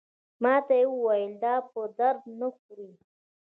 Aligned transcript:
ماته 0.43 0.73
یې 0.79 0.85
وویل 0.93 1.33
دا 1.43 1.55
په 1.71 1.81
درد 1.97 2.21
نه 2.39 2.47
خوري. 2.55 2.91